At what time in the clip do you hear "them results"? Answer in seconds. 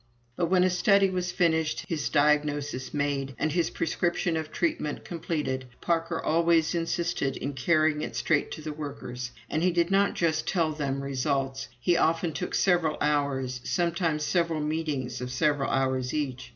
10.71-11.67